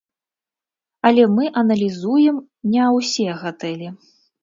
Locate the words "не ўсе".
2.75-3.27